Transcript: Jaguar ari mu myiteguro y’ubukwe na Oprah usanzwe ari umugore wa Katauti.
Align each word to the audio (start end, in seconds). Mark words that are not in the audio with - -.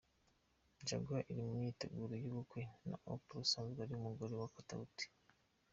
Jaguar 0.87 1.21
ari 1.29 1.41
mu 1.47 1.53
myiteguro 1.59 2.13
y’ubukwe 2.23 2.61
na 2.89 2.97
Oprah 3.13 3.41
usanzwe 3.45 3.79
ari 3.81 3.93
umugore 3.95 4.33
wa 4.41 4.49
Katauti. 4.55 5.05